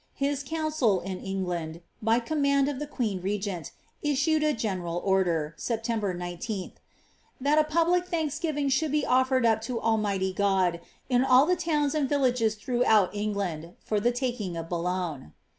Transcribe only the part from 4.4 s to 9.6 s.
a general order, ieptember 19, ^^that a public thanksgiving should be offered